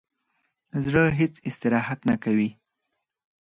[0.83, 2.49] زړه هیڅ استراحت نه کوي